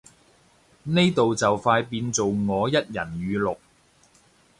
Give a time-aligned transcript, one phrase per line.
[0.81, 3.57] 呢度就快變做我一人語錄